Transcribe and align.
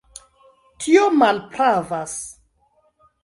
Tio 0.85 1.03
malpravas. 1.17 2.15